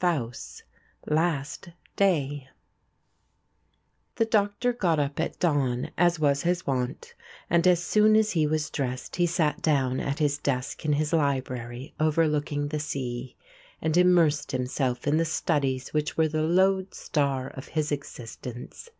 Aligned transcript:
FAUST'S 0.00 0.62
LAST 1.08 1.70
DAY 1.96 2.48
The 4.14 4.26
Doctor 4.26 4.72
got 4.72 5.00
up 5.00 5.18
at 5.18 5.40
dawn, 5.40 5.90
as 5.98 6.20
was 6.20 6.42
his 6.42 6.64
wont, 6.64 7.14
and 7.50 7.66
as 7.66 7.82
soon 7.82 8.14
as 8.14 8.30
he 8.30 8.46
was 8.46 8.70
dressed 8.70 9.16
he 9.16 9.26
sat 9.26 9.60
down 9.60 9.98
at 9.98 10.20
his 10.20 10.38
desk 10.38 10.84
in 10.84 10.92
his 10.92 11.12
library 11.12 11.94
overlooking 11.98 12.68
the 12.68 12.78
sea, 12.78 13.34
and 13.82 13.96
immersed 13.96 14.52
himself 14.52 15.04
in 15.04 15.16
the 15.16 15.24
studies 15.24 15.88
which 15.92 16.16
were 16.16 16.28
the 16.28 16.42
lodestar 16.42 17.48
of 17.48 17.66
his 17.74 17.90
existence. 17.90 18.90